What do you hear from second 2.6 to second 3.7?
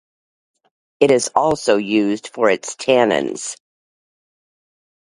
tannins.